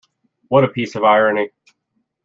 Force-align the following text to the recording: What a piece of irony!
What 0.47 0.63
a 0.63 0.67
piece 0.67 0.95
of 0.95 1.03
irony! 1.03 1.51